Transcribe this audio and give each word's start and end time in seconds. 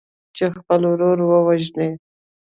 چې 0.35 0.45
خپل 0.57 0.81
ورور 0.91 1.17
ووژني. 1.23 1.89